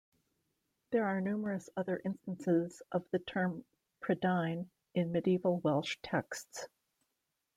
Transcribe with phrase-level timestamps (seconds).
[0.89, 3.63] There are numerous other instances of the term
[4.01, 6.67] "Prydain" in medieval Welsh texts.